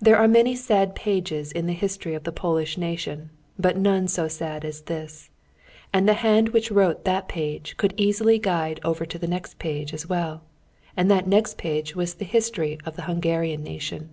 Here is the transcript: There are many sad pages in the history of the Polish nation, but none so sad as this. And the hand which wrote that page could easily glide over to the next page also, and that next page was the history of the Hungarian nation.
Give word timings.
There 0.00 0.16
are 0.18 0.26
many 0.26 0.56
sad 0.56 0.96
pages 0.96 1.52
in 1.52 1.66
the 1.66 1.74
history 1.74 2.14
of 2.14 2.24
the 2.24 2.32
Polish 2.32 2.76
nation, 2.76 3.30
but 3.56 3.76
none 3.76 4.08
so 4.08 4.26
sad 4.26 4.64
as 4.64 4.80
this. 4.82 5.30
And 5.92 6.08
the 6.08 6.14
hand 6.26 6.48
which 6.48 6.72
wrote 6.72 7.04
that 7.04 7.28
page 7.28 7.76
could 7.76 7.94
easily 7.96 8.40
glide 8.40 8.80
over 8.82 9.06
to 9.06 9.16
the 9.16 9.28
next 9.28 9.60
page 9.60 9.92
also, 9.92 10.40
and 10.96 11.08
that 11.08 11.28
next 11.28 11.56
page 11.56 11.94
was 11.94 12.14
the 12.14 12.24
history 12.24 12.78
of 12.84 12.96
the 12.96 13.02
Hungarian 13.02 13.62
nation. 13.62 14.10